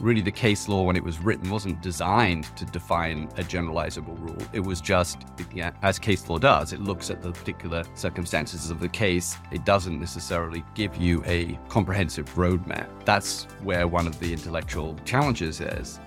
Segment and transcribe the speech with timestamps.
[0.00, 4.36] really the case law, when it was written, wasn't designed to define a generalizable rule.
[4.52, 5.18] It was just,
[5.82, 9.36] as case law does, it looks at the particular circumstances of the case.
[9.50, 12.88] It doesn't necessarily give you a comprehensive roadmap.
[13.04, 16.00] That's where one of the intellectual challenges is.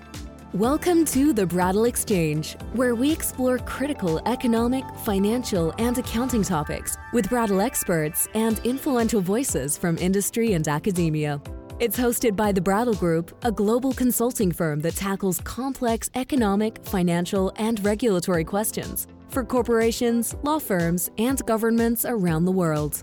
[0.52, 7.28] Welcome to the Brattle Exchange, where we explore critical economic, financial, and accounting topics with
[7.28, 11.40] Brattle experts and influential voices from industry and academia.
[11.80, 17.54] It's hosted by the Brattle Group, a global consulting firm that tackles complex economic, financial,
[17.56, 23.02] and regulatory questions for corporations, law firms, and governments around the world.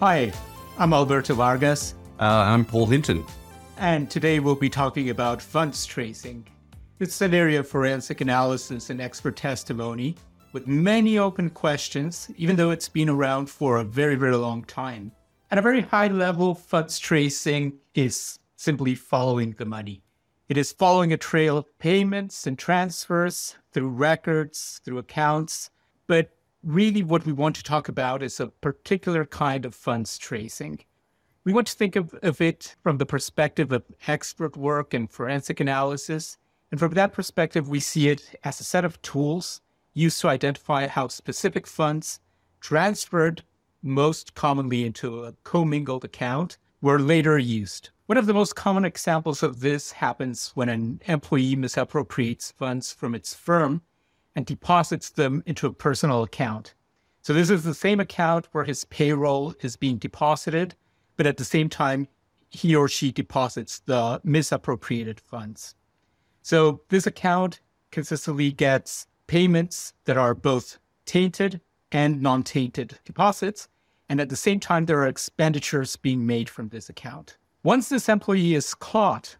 [0.00, 0.34] Hi,
[0.76, 1.94] I'm Alberto Vargas.
[2.20, 3.24] Uh, I'm Paul Hinton.
[3.78, 6.46] And today we'll be talking about funds tracing.
[6.98, 10.14] It's an area of forensic analysis and expert testimony
[10.52, 15.10] with many open questions, even though it's been around for a very, very long time.
[15.52, 20.04] At a very high level, funds tracing is simply following the money.
[20.48, 25.70] It is following a trail of payments and transfers through records, through accounts.
[26.06, 26.30] But
[26.62, 30.84] really, what we want to talk about is a particular kind of funds tracing.
[31.42, 35.58] We want to think of, of it from the perspective of expert work and forensic
[35.58, 36.38] analysis.
[36.70, 39.62] And from that perspective, we see it as a set of tools
[39.94, 42.20] used to identify how specific funds
[42.60, 43.42] transferred
[43.82, 47.90] most commonly into a commingled account, were later used.
[48.06, 53.14] One of the most common examples of this happens when an employee misappropriates funds from
[53.14, 53.82] its firm
[54.34, 56.74] and deposits them into a personal account.
[57.22, 60.74] So, this is the same account where his payroll is being deposited,
[61.16, 62.08] but at the same time,
[62.48, 65.74] he or she deposits the misappropriated funds.
[66.42, 71.60] So, this account consistently gets payments that are both tainted
[71.92, 73.68] and non tainted deposits.
[74.08, 77.36] And at the same time, there are expenditures being made from this account.
[77.62, 79.36] Once this employee is caught,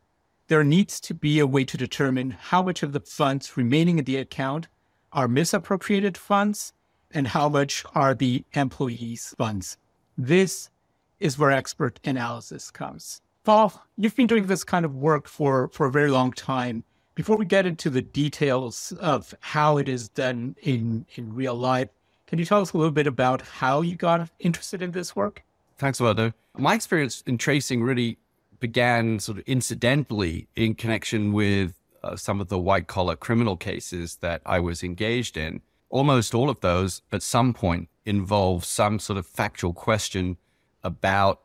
[0.48, 4.04] there needs to be a way to determine how much of the funds remaining in
[4.04, 4.68] the account
[5.12, 6.72] are misappropriated funds
[7.12, 9.76] and how much are the employee's funds.
[10.16, 10.70] This
[11.18, 13.22] is where expert analysis comes.
[13.44, 16.84] Paul, you've been doing this kind of work for, for a very long time.
[17.14, 21.88] Before we get into the details of how it is done in, in real life,
[22.30, 25.42] can you tell us a little bit about how you got interested in this work?
[25.78, 26.32] Thanks, Alberto.
[26.56, 28.18] My experience in tracing really
[28.60, 31.74] began sort of incidentally in connection with
[32.04, 35.60] uh, some of the white collar criminal cases that I was engaged in.
[35.88, 40.36] Almost all of those, at some point, involve some sort of factual question
[40.84, 41.40] about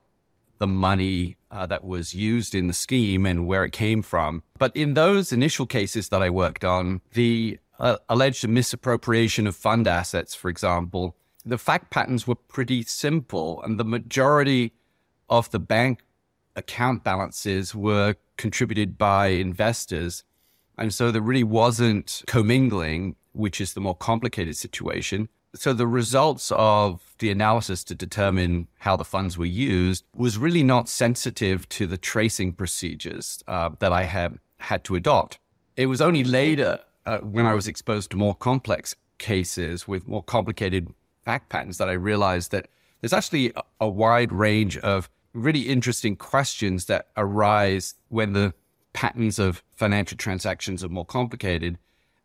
[0.59, 4.43] the money uh, that was used in the scheme and where it came from.
[4.59, 9.87] But in those initial cases that I worked on, the uh, alleged misappropriation of fund
[9.87, 11.15] assets, for example,
[11.45, 14.73] the fact patterns were pretty simple, and the majority
[15.29, 16.01] of the bank
[16.55, 20.23] account balances were contributed by investors.
[20.77, 25.29] And so there really wasn't commingling, which is the more complicated situation.
[25.53, 30.63] So the results of the analysis to determine how the funds were used was really
[30.63, 35.39] not sensitive to the tracing procedures uh, that I had had to adopt.
[35.77, 40.23] It was only later uh, when I was exposed to more complex cases with more
[40.23, 40.93] complicated
[41.23, 42.67] fact patterns that I realized that
[43.01, 48.53] there's actually a, a wide range of really interesting questions that arise when the
[48.93, 51.77] patterns of financial transactions are more complicated.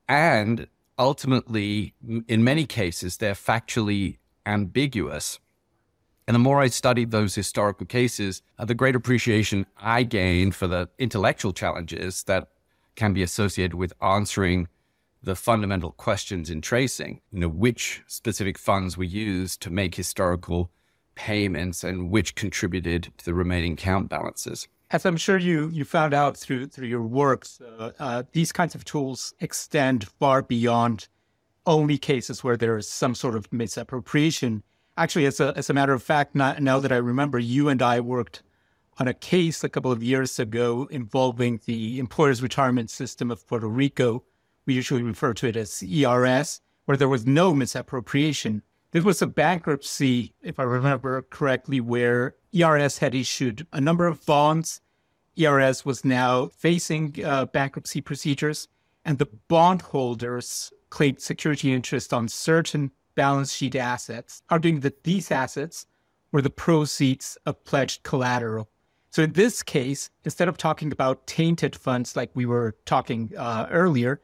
[0.08, 0.68] And
[0.98, 1.94] ultimately,
[2.28, 5.38] in many cases, they're factually ambiguous.
[6.26, 10.68] And the more I studied those historical cases, uh, the greater appreciation I gained for
[10.68, 12.48] the intellectual challenges that
[13.00, 14.68] can be associated with answering
[15.22, 17.22] the fundamental questions in tracing.
[17.32, 20.70] You know, which specific funds were used to make historical
[21.14, 24.68] payments and which contributed to the remaining count balances.
[24.90, 27.46] As I'm sure you you found out through through your work,
[27.78, 31.08] uh, uh, these kinds of tools extend far beyond
[31.64, 34.62] only cases where there is some sort of misappropriation.
[34.96, 37.80] Actually, as a as a matter of fact, not, now that I remember, you and
[37.80, 38.42] I worked
[39.00, 43.66] on a case a couple of years ago involving the Employees Retirement System of Puerto
[43.66, 44.22] Rico.
[44.66, 48.62] We usually refer to it as ERS, where there was no misappropriation.
[48.90, 54.26] This was a bankruptcy, if I remember correctly, where ERS had issued a number of
[54.26, 54.82] bonds.
[55.38, 58.68] ERS was now facing uh, bankruptcy procedures,
[59.06, 65.86] and the bondholders claimed security interest on certain balance sheet assets, arguing that these assets
[66.32, 68.68] were the proceeds of pledged collateral.
[69.10, 73.66] So in this case, instead of talking about tainted funds like we were talking uh,
[73.70, 74.20] earlier,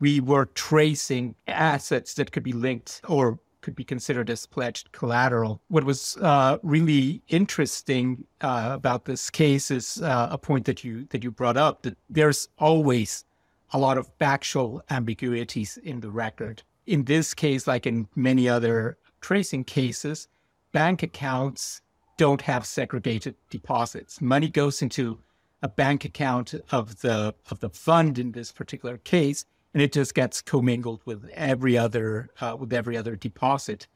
[0.00, 5.60] we were tracing assets that could be linked or could be considered as pledged collateral.
[5.68, 11.04] What was uh, really interesting uh, about this case is uh, a point that you
[11.10, 13.26] that you brought up that there's always
[13.72, 16.62] a lot of factual ambiguities in the record.
[16.86, 20.28] In this case, like in many other tracing cases,
[20.72, 21.82] bank accounts
[22.20, 24.20] don't have segregated deposits.
[24.20, 25.18] Money goes into
[25.62, 30.14] a bank account of the of the fund in this particular case, and it just
[30.14, 33.86] gets commingled with every other uh, with every other deposit.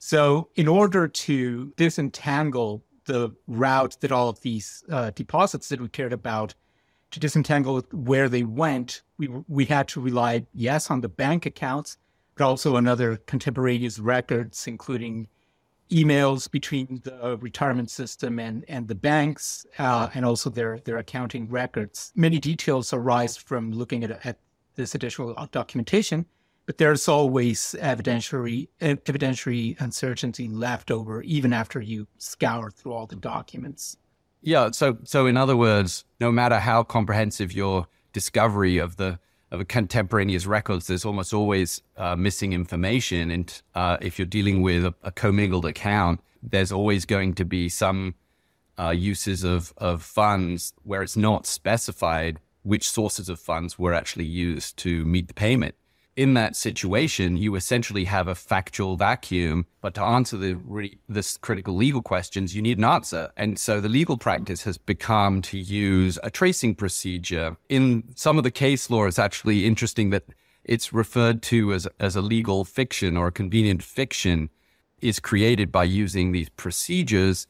[0.00, 5.88] So, in order to disentangle the route that all of these uh, deposits that we
[5.88, 6.56] cared about,
[7.12, 11.98] to disentangle where they went, we we had to rely yes on the bank accounts,
[12.34, 15.28] but also on other contemporaneous records, including
[15.90, 21.48] emails between the retirement system and, and the banks, uh, and also their, their accounting
[21.48, 22.12] records.
[22.14, 24.38] Many details arise from looking at, at
[24.76, 26.26] this additional documentation,
[26.66, 33.16] but there's always evidentiary, evidentiary uncertainty left over even after you scour through all the
[33.16, 33.96] documents.
[34.42, 34.70] Yeah.
[34.70, 39.18] So, so in other words, no matter how comprehensive your discovery of the
[39.50, 43.30] of contemporaneous records, there's almost always uh, missing information.
[43.30, 47.68] And uh, if you're dealing with a, a, commingled account, there's always going to be
[47.68, 48.14] some
[48.78, 54.24] uh, uses of, of funds where it's not specified which sources of funds were actually
[54.24, 55.74] used to meet the payment
[56.16, 59.66] in that situation, you essentially have a factual vacuum.
[59.80, 63.30] But to answer the really this critical legal questions, you need an answer.
[63.36, 67.56] And so the legal practice has become to use a tracing procedure.
[67.68, 70.24] In some of the case law, it's actually interesting that
[70.64, 74.50] it's referred to as as a legal fiction or a convenient fiction
[75.00, 77.46] is created by using these procedures.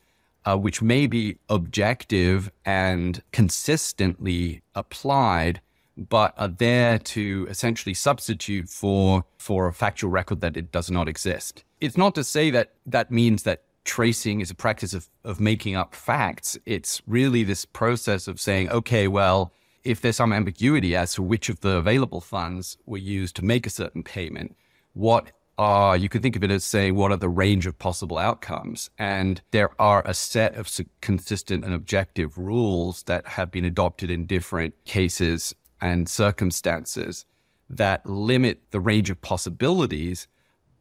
[0.47, 5.61] Uh, which may be objective and consistently applied
[6.09, 11.09] but are there to essentially substitute for for a factual record that it does not
[11.09, 11.65] exist.
[11.81, 15.77] It's not to say that that means that tracing is a practice of, of making
[15.77, 16.59] up facts.
[16.67, 19.53] It's really this process of saying, okay, well,
[19.85, 23.67] if there's some ambiguity as to which of the available funds were used to make
[23.67, 24.57] a certain payment,
[24.93, 28.19] what are, you could think of it as saying, what are the range of possible
[28.19, 28.91] outcomes?
[28.99, 30.71] And there are a set of
[31.01, 37.25] consistent and objective rules that have been adopted in different cases and circumstances
[37.69, 40.27] that limit the range of possibilities.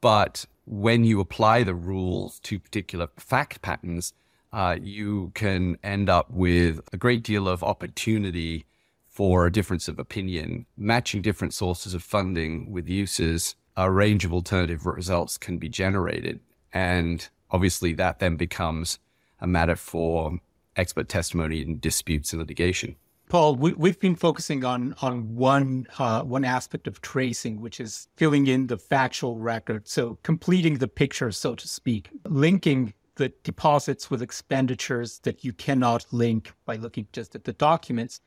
[0.02, 4.14] But when you apply the rules to particular fact patterns,
[4.52, 8.66] uh, you can end up with a great deal of opportunity
[9.08, 10.66] for a difference of opinion.
[10.78, 16.40] Matching different sources of funding with uses, a range of alternative results can be generated.
[16.74, 19.00] And obviously, that then becomes
[19.40, 20.40] a matter for
[20.76, 22.96] expert testimony in disputes and litigation.
[23.30, 28.08] Paul, we, have been focusing on on one uh, one aspect of tracing, which is
[28.16, 34.10] filling in the factual record, so completing the picture, so to speak, linking the deposits
[34.10, 38.20] with expenditures that you cannot link by looking just at the documents.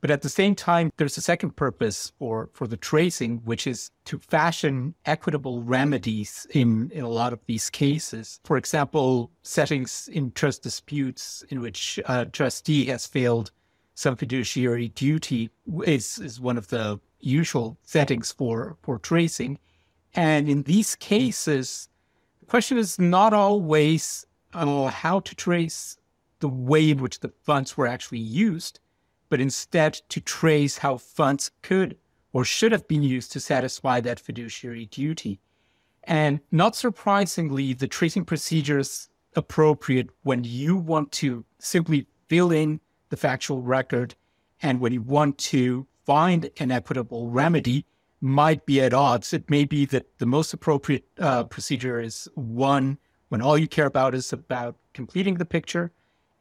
[0.00, 3.90] But at the same time, there's a second purpose for, for the tracing, which is
[4.04, 8.40] to fashion equitable remedies in, in a lot of these cases.
[8.44, 13.50] For example, settings in trust disputes in which a trustee has failed
[13.96, 15.50] some fiduciary duty
[15.84, 19.58] is, is one of the usual settings for, for tracing.
[20.14, 21.88] And in these cases,
[22.40, 25.96] the question is not always uh, how to trace
[26.40, 28.80] the way in which the funds were actually used,
[29.30, 31.96] but instead to trace how funds could
[32.34, 35.40] or should have been used to satisfy that fiduciary duty.
[36.04, 42.80] And not surprisingly, the tracing procedure is appropriate when you want to simply fill in
[43.08, 44.14] the factual record.
[44.62, 47.84] And when you want to find an equitable remedy,
[48.20, 49.32] might be at odds.
[49.32, 52.98] It may be that the most appropriate uh, procedure is one
[53.28, 55.92] when all you care about is about completing the picture,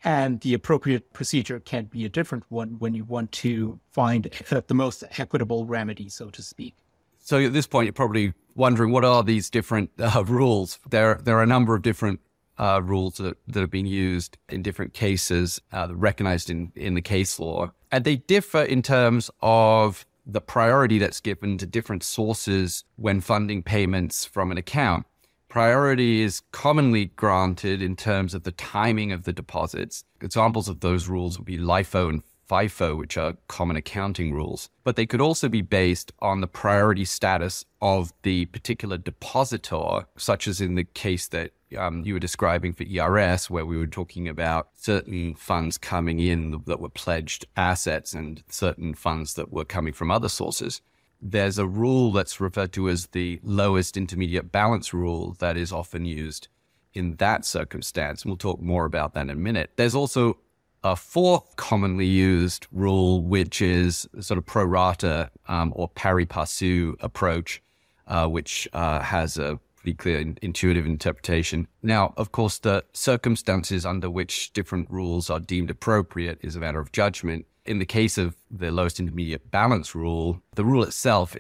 [0.04, 4.26] and the appropriate procedure can be a different one when you want to find
[4.68, 6.76] the most equitable remedy, so to speak.
[7.20, 10.80] So at this point, you're probably wondering what are these different uh, rules?
[10.90, 12.20] There, there are a number of different
[12.58, 17.02] uh, rules that, that have been used in different cases, uh, recognized in, in the
[17.02, 17.72] case law.
[17.92, 23.62] And they differ in terms of the priority that's given to different sources when funding
[23.62, 25.06] payments from an account.
[25.50, 30.04] Priority is commonly granted in terms of the timing of the deposits.
[30.20, 34.96] Examples of those rules would be LIFO and FIFO, which are common accounting rules, but
[34.96, 40.62] they could also be based on the priority status of the particular depositor, such as
[40.62, 44.70] in the case that um, you were describing for ERS, where we were talking about
[44.76, 50.12] certain funds coming in that were pledged assets and certain funds that were coming from
[50.12, 50.82] other sources.
[51.22, 56.06] there's a rule that's referred to as the lowest intermediate balance rule that is often
[56.06, 56.48] used
[56.94, 58.22] in that circumstance.
[58.22, 59.72] And we'll talk more about that in a minute.
[59.76, 60.38] There's also
[60.86, 66.96] a fourth commonly used rule, which is sort of pro rata um, or pari passu
[67.00, 67.60] approach,
[68.08, 71.68] uh, which uh, has a pretty clear intuitive interpretation.
[71.82, 76.80] Now, of course, the circumstances under which different rules are deemed appropriate is a matter
[76.80, 77.48] of judgment.
[77.66, 81.36] In the case of the lowest intermediate balance rule, the rule itself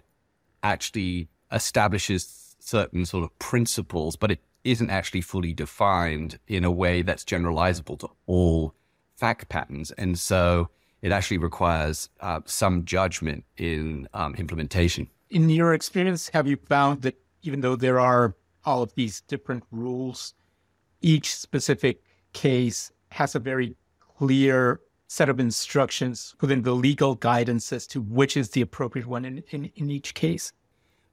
[0.63, 7.03] actually establishes certain sort of principles, but it isn't actually fully defined in a way
[7.03, 8.73] that's generalizable to all
[9.15, 9.91] fact patterns.
[9.91, 10.69] And so
[11.01, 15.07] it actually requires uh, some judgment in um, implementation.
[15.29, 19.63] In your experience, have you found that even though there are all of these different
[19.71, 20.33] rules,
[21.01, 22.01] each specific
[22.33, 23.75] case has a very
[24.17, 29.23] clear set of instructions within the legal guidance as to which is the appropriate one
[29.25, 30.51] in, in, in each case?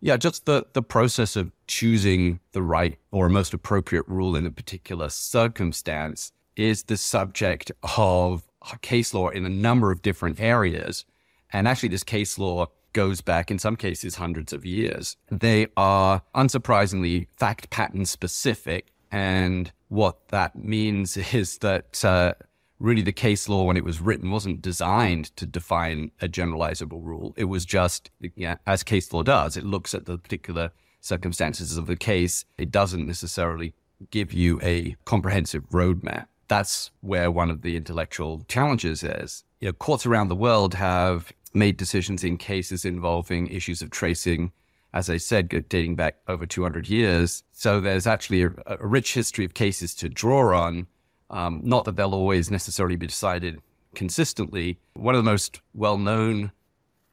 [0.01, 4.51] Yeah, just the, the process of choosing the right or most appropriate rule in a
[4.51, 8.43] particular circumstance is the subject of
[8.81, 11.05] case law in a number of different areas.
[11.53, 15.17] And actually, this case law goes back in some cases hundreds of years.
[15.31, 18.93] They are unsurprisingly fact pattern specific.
[19.11, 22.35] And what that means is that uh,
[22.79, 27.35] really the case law, when it was written, wasn't designed to define a generalizable rule.
[27.37, 31.87] It was just, yeah, as case law does, it looks at the particular circumstances of
[31.87, 32.45] the case.
[32.59, 33.75] It doesn't necessarily
[34.11, 36.27] give you a comprehensive roadmap.
[36.49, 39.45] That's where one of the intellectual challenges is.
[39.61, 44.53] You know, courts around the world have made decisions in cases involving issues of tracing,
[44.93, 47.43] as I said, dating back over 200 years.
[47.53, 50.87] So there's actually a, a rich history of cases to draw on.
[51.31, 53.61] Um, not that they'll always necessarily be decided
[53.95, 54.79] consistently.
[54.95, 56.53] One of the most well known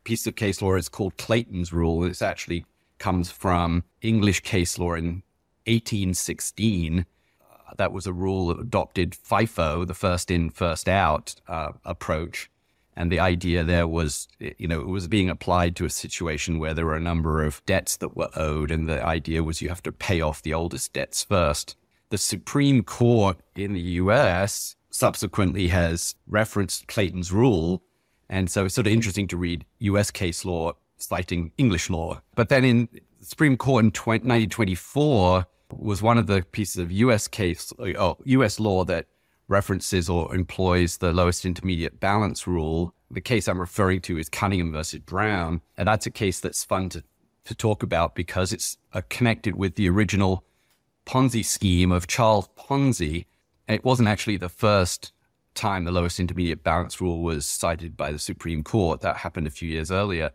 [0.04, 2.04] pieces of case law is called Clayton's Rule.
[2.04, 2.66] It actually
[2.98, 5.24] comes from English case law in
[5.66, 7.06] 1816.
[7.78, 12.50] That was a rule that adopted FIFO, the first in, first out uh, approach
[13.00, 16.74] and the idea there was, you know, it was being applied to a situation where
[16.74, 18.72] there were a number of debts that were owed.
[18.72, 21.78] And the idea was you have to pay off the oldest debts first.
[22.10, 27.82] The Supreme Court in the US subsequently has referenced Clayton's rule.
[28.28, 32.22] And so it's sort of interesting to read US case law citing English law.
[32.36, 32.90] But then in
[33.22, 38.60] Supreme Court in 20, 1924 was one of the pieces of US case, oh, US
[38.60, 39.06] law that
[39.48, 42.94] references or employs the lowest intermediate balance rule.
[43.12, 45.62] The case I'm referring to is Cunningham versus Brown.
[45.76, 47.04] And that's a case that's fun to,
[47.46, 50.46] to talk about because it's uh, connected with the original
[51.06, 53.26] Ponzi scheme of Charles Ponzi.
[53.68, 55.12] And it wasn't actually the first
[55.56, 59.02] time the lowest intermediate balance rule was cited by the Supreme Court.
[59.02, 60.32] That happened a few years earlier.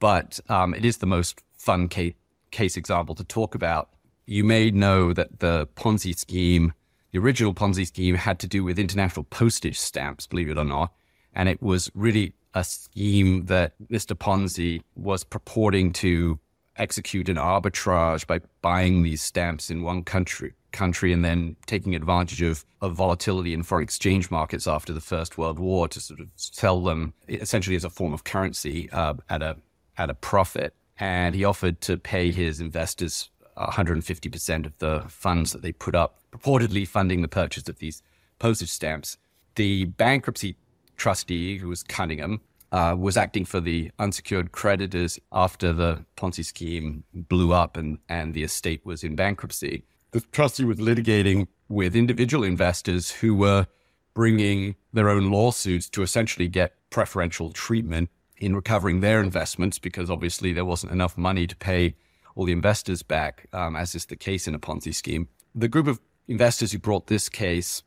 [0.00, 2.14] But um, it is the most fun case,
[2.50, 3.90] case example to talk about.
[4.28, 6.74] You may know that the Ponzi scheme
[7.12, 10.92] the original Ponzi scheme had to do with international postage stamps, believe it or not.
[11.34, 14.14] And it was really a scheme that Mr.
[14.14, 16.38] Ponzi was purporting to
[16.76, 22.42] execute an arbitrage by buying these stamps in one country country and then taking advantage
[22.42, 26.30] of, of volatility in foreign exchange markets after the First World War to sort of
[26.36, 29.56] sell them essentially as a form of currency uh, at a
[29.96, 30.74] at a profit.
[31.00, 36.20] And he offered to pay his investors 150% of the funds that they put up,
[36.32, 38.02] purportedly funding the purchase of these
[38.38, 39.18] postage stamps.
[39.56, 40.56] The bankruptcy
[40.96, 47.04] trustee, who was Cunningham, uh, was acting for the unsecured creditors after the Ponzi scheme
[47.14, 49.84] blew up and, and the estate was in bankruptcy.
[50.10, 53.66] The trustee was litigating with individual investors who were
[54.14, 60.52] bringing their own lawsuits to essentially get preferential treatment in recovering their investments because obviously
[60.52, 61.94] there wasn't enough money to pay
[62.38, 65.26] all the investors back, um, as is the case in a Ponzi scheme.
[65.56, 67.82] The group of investors who brought this case,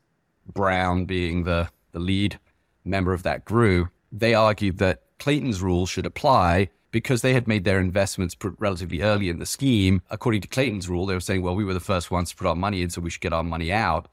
[0.46, 2.38] Brown being the, the lead
[2.84, 7.64] member of that group, they argued that Clayton's rule should apply because they had made
[7.64, 10.02] their investments relatively early in the scheme.
[10.10, 12.46] According to Clayton's rule, they were saying, well, we were the first ones to put
[12.46, 14.08] our money in, so we should get our money out.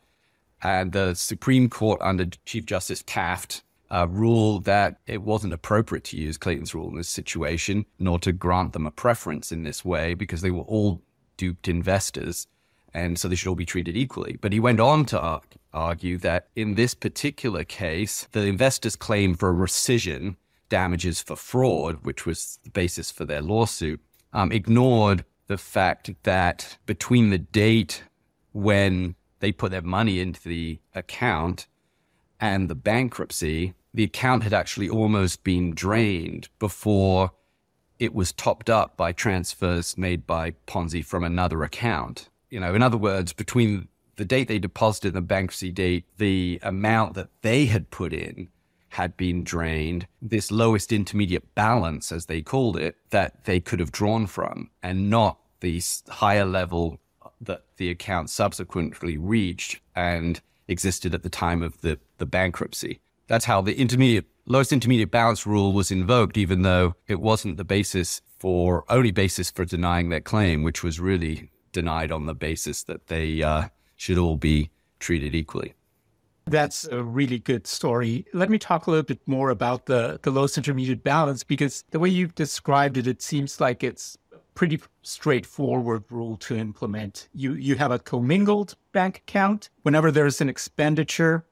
[0.64, 6.18] And the Supreme Court under Chief Justice Taft uh, ruled that it wasn't appropriate to
[6.18, 10.14] use Clayton's rule in this situation, nor to grant them a preference in this way
[10.14, 11.02] because they were all
[11.38, 12.48] duped investors.
[12.94, 14.38] And so they should all be treated equally.
[14.42, 15.42] But he went on to ar-
[15.74, 20.36] argue that in this particular case, the investors' claim for rescission,
[20.70, 24.02] damages for fraud, which was the basis for their lawsuit,
[24.34, 28.04] um, ignored the fact that between the date
[28.54, 31.68] when they put their money into the account
[32.40, 37.32] and the bankruptcy, the account had actually almost been drained before
[38.00, 42.30] it was topped up by transfers made by Ponzi from another account.
[42.50, 46.60] You know, in other words, between the date they deposited and the bankruptcy date, the
[46.62, 48.50] amount that they had put in
[48.90, 50.08] had been drained.
[50.22, 55.10] This lowest intermediate balance, as they called it, that they could have drawn from, and
[55.10, 57.00] not the higher level
[57.42, 63.00] that the account subsequently reached and existed at the time of the, the bankruptcy.
[63.30, 67.64] That's how the intermediate lowest intermediate balance rule was invoked, even though it wasn't the
[67.64, 72.84] basis for only basis for denying their claim, which was really denied on the basis
[72.84, 75.76] that they uh, should all be treated equally.
[76.48, 78.26] That's a really good story.
[78.34, 82.00] Let me talk a little bit more about the, the lowest intermediate balance because the
[82.00, 87.30] way you've described it, it seems like it's a pretty straightforward rule to implement.
[87.34, 89.70] You you have a commingled bank account.
[89.84, 91.46] Whenever there's an expenditure,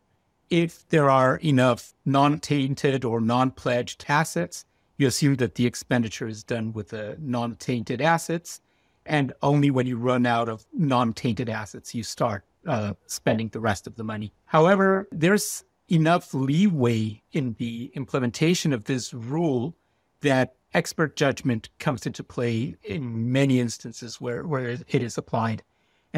[0.49, 4.65] if there are enough non-tainted or non-pledged assets,
[4.97, 8.61] you assume that the expenditure is done with the non-tainted assets.
[9.05, 13.87] And only when you run out of non-tainted assets, you start uh, spending the rest
[13.87, 14.33] of the money.
[14.45, 19.75] However, there's enough leeway in the implementation of this rule
[20.21, 25.63] that expert judgment comes into play in many instances where, where it is applied.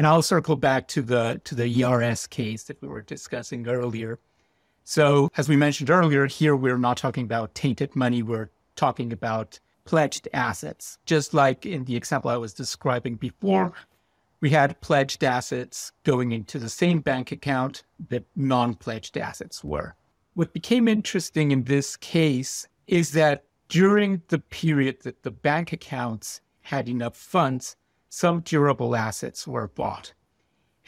[0.00, 4.18] And I'll circle back to the to the ERS case that we were discussing earlier.
[4.82, 9.60] So, as we mentioned earlier, here we're not talking about tainted money, we're talking about
[9.84, 10.96] pledged assets.
[11.04, 13.74] Just like in the example I was describing before,
[14.40, 19.96] we had pledged assets going into the same bank account that non pledged assets were.
[20.32, 26.40] What became interesting in this case is that during the period that the bank accounts
[26.62, 27.76] had enough funds,
[28.10, 30.12] some durable assets were bought.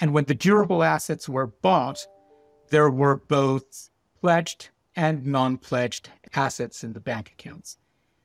[0.00, 2.06] And when the durable assets were bought,
[2.68, 7.78] there were both pledged and non pledged assets in the bank accounts.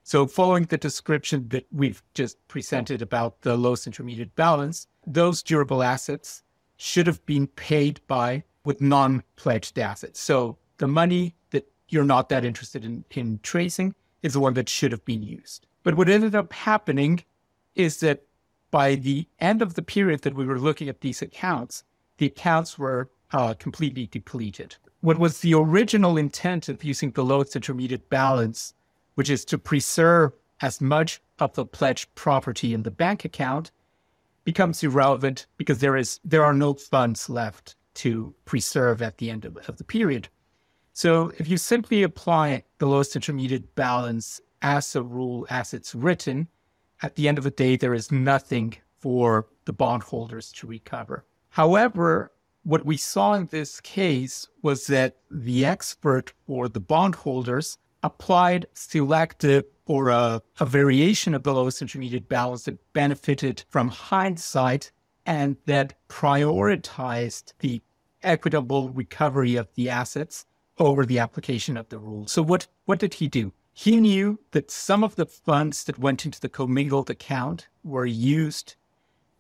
[0.04, 5.84] So, following the description that we've just presented about the lowest intermediate balance, those durable
[5.84, 6.44] assets
[6.78, 10.20] should have been paid by with non pledged assets.
[10.20, 14.70] So, the money that you're not that interested in, in tracing is the one that
[14.70, 15.68] should have been used.
[15.84, 17.24] But what ended up happening
[17.76, 18.24] is that
[18.72, 21.84] by the end of the period that we were looking at these accounts,
[22.18, 24.76] the accounts were uh, completely depleted.
[25.02, 28.74] What was the original intent of using the lowest intermediate balance
[29.18, 33.72] which is to preserve as much of the pledged property in the bank account,
[34.44, 39.44] becomes irrelevant because there is there are no funds left to preserve at the end
[39.44, 40.30] of, of the period.
[40.94, 46.48] So if you simply apply the lowest intermediate balance as a rule as it's written,
[47.02, 51.26] at the end of the day, there is nothing for the bondholders to recover.
[51.50, 52.32] However,
[52.64, 59.66] what we saw in this case was that the expert for the bondholders applied selective
[59.86, 64.92] or a, a variation of the lowest intermediate balance that benefited from hindsight
[65.26, 67.82] and that prioritized the
[68.24, 70.46] equitable recovery of the assets
[70.78, 72.28] over the application of the rule.
[72.28, 73.54] So what, what did he do?
[73.80, 78.74] He knew that some of the funds that went into the commingled account were used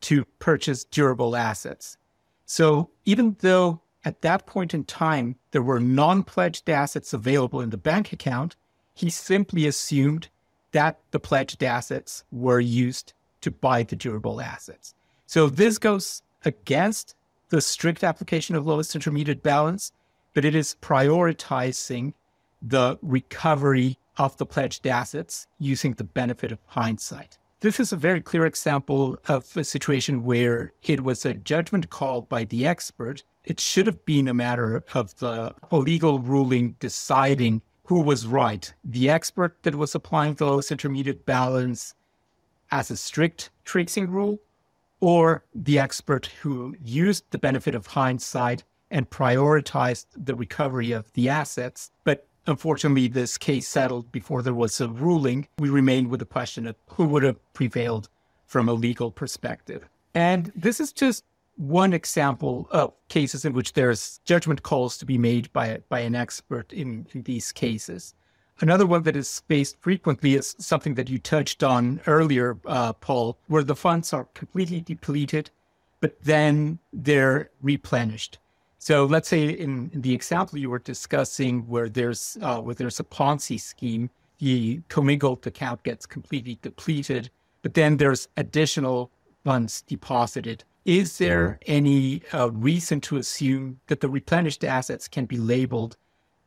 [0.02, 1.98] to purchase durable assets.
[2.46, 7.72] So even though at that point in time, there were non pledged assets available in
[7.72, 8.56] the bank account.
[8.94, 10.28] He simply assumed
[10.72, 14.94] that the pledged assets were used to buy the durable assets.
[15.26, 17.16] So this goes against
[17.50, 19.94] the strict application of lowest intermediate balance,
[20.36, 22.14] but it is prioritizing
[22.62, 27.38] the recovery of the pledged assets using the benefit of hindsight.
[27.60, 32.22] This is a very clear example of a situation where it was a judgment call
[32.22, 38.02] by the expert it should have been a matter of the legal ruling deciding who
[38.02, 41.94] was right the expert that was applying the lowest intermediate balance
[42.72, 44.40] as a strict tracing rule,
[45.00, 51.30] or the expert who used the benefit of hindsight and prioritized the recovery of the
[51.30, 51.92] assets.
[52.04, 55.48] But unfortunately, this case settled before there was a ruling.
[55.60, 58.10] We remain with the question of who would have prevailed
[58.46, 59.88] from a legal perspective.
[60.14, 61.26] And this is just
[61.58, 66.16] one example of cases in which there's judgment calls to be made by, by an
[66.16, 68.14] expert in, in these cases.
[68.60, 73.38] Another one that is faced frequently is something that you touched on earlier, uh, Paul,
[73.48, 75.52] where the funds are completely depleted,
[76.00, 78.40] but then they're replenished.
[78.80, 83.00] So let's say in, in the example you were discussing, where there's uh, where there's
[83.00, 84.10] a Ponzi scheme,
[84.40, 87.30] the commingled account gets completely depleted,
[87.64, 89.12] but then there's additional
[89.44, 90.64] funds deposited.
[90.86, 95.98] Is there any uh, reason to assume that the replenished assets can be labeled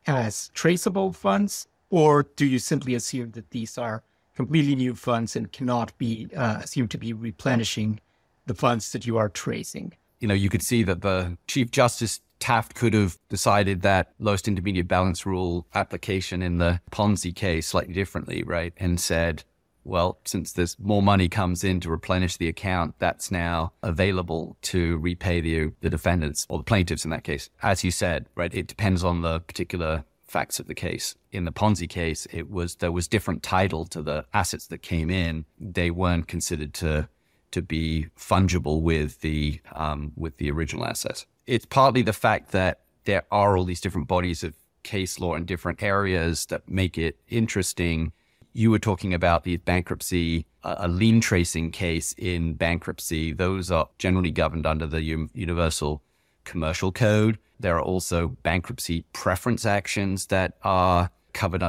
[0.07, 4.03] as traceable funds, or do you simply assume that these are
[4.35, 7.99] completely new funds and cannot be uh, assumed to be replenishing
[8.45, 9.93] the funds that you are tracing.
[10.21, 14.47] You know, you could see that the Chief Justice Taft could have decided that lowest
[14.47, 18.73] intermediate balance rule application in the Ponzi case slightly differently, right?
[18.77, 19.43] And said,
[19.83, 24.97] well, since there's more money comes in to replenish the account, that's now available to
[24.97, 27.49] repay the the defendants or the plaintiffs in that case.
[27.61, 31.15] As you said, right, it depends on the particular facts of the case.
[31.31, 35.09] In the Ponzi case, it was there was different title to the assets that came
[35.09, 35.45] in.
[35.59, 37.09] They weren't considered to
[37.51, 41.25] to be fungible with the um, with the original asset.
[41.47, 45.45] It's partly the fact that there are all these different bodies of case law in
[45.45, 48.11] different areas that make it interesting
[48.53, 53.31] you were talking about the bankruptcy, a lien tracing case in bankruptcy.
[53.33, 56.01] Those are generally governed under the Universal
[56.43, 57.37] Commercial Code.
[57.59, 61.63] There are also bankruptcy preference actions that are covered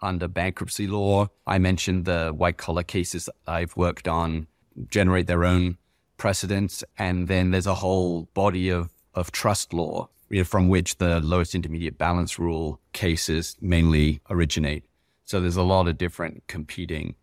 [0.00, 1.28] under bankruptcy law.
[1.46, 4.46] I mentioned the white collar cases I've worked on
[4.90, 5.78] generate their own
[6.16, 6.84] precedents.
[6.98, 11.20] And then there's a whole body of, of trust law you know, from which the
[11.20, 14.84] lowest intermediate balance rule cases mainly originate.
[15.24, 17.14] So there's a lot of different competing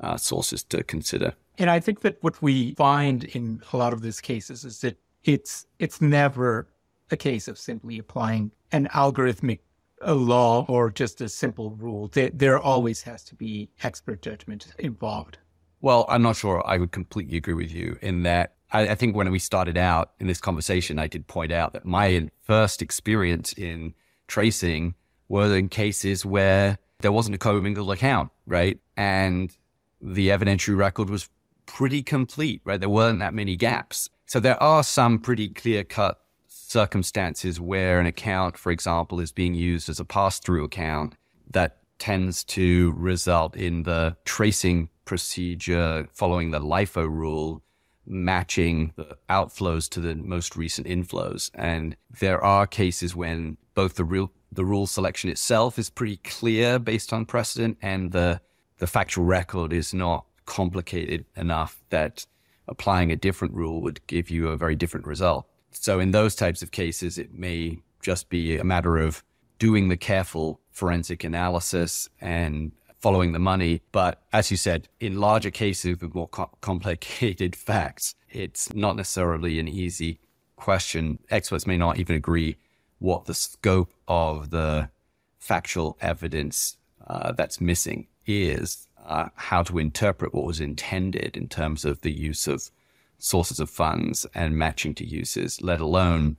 [0.00, 1.34] uh, sources to consider.
[1.58, 4.96] And I think that what we find in a lot of these cases is that
[5.24, 6.68] it's it's never
[7.10, 9.58] a case of simply applying an algorithmic
[10.00, 12.08] a law or just a simple rule.
[12.12, 15.38] There, there always has to be expert judgment involved.
[15.80, 19.14] Well, I'm not sure I would completely agree with you in that I, I, think
[19.14, 23.52] when we started out in this conversation, I did point out that my first experience
[23.52, 23.94] in
[24.26, 24.94] tracing
[25.28, 28.78] were in cases where there wasn't a commingled account, right?
[28.96, 29.56] And
[30.00, 31.28] the evidentiary record was
[31.66, 32.80] pretty complete, right?
[32.80, 34.10] There weren't that many gaps.
[34.26, 39.54] So there are some pretty clear cut circumstances where an account, for example, is being
[39.54, 41.14] used as a pass through account
[41.50, 47.62] that tends to result in the tracing procedure following the LIFO rule
[48.06, 51.50] matching the outflows to the most recent inflows.
[51.54, 56.78] And there are cases when both the real the rule selection itself is pretty clear
[56.78, 58.40] based on precedent, and the
[58.78, 62.26] the factual record is not complicated enough that
[62.66, 65.46] applying a different rule would give you a very different result.
[65.70, 69.22] So in those types of cases, it may just be a matter of
[69.58, 73.82] doing the careful forensic analysis and following the money.
[73.90, 79.58] But as you said, in larger cases with more co- complicated facts, it's not necessarily
[79.58, 80.20] an easy
[80.56, 81.18] question.
[81.30, 82.56] Experts may not even agree
[83.00, 84.90] what the scope of the
[85.38, 91.84] factual evidence uh, that's missing is, uh, how to interpret what was intended in terms
[91.84, 92.70] of the use of
[93.18, 96.36] sources of funds and matching to uses, let alone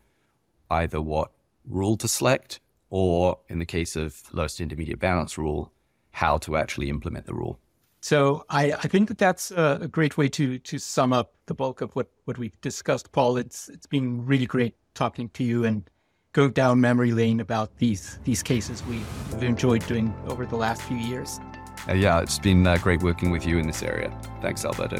[0.70, 1.32] either what
[1.66, 5.72] rule to select or, in the case of lowest intermediate balance rule,
[6.12, 7.60] how to actually implement the rule.
[8.02, 11.82] So I, I think that that's a, great way to to sum up the bulk
[11.82, 13.38] of what, what we've discussed, Paul.
[13.38, 15.90] It's it's been really great talking to you and
[16.32, 20.98] go down memory lane about these these cases we've enjoyed doing over the last few
[20.98, 21.40] years.
[21.88, 24.18] Uh, yeah, it's been uh, great working with you in this area.
[24.42, 24.98] Thanks, Alberto.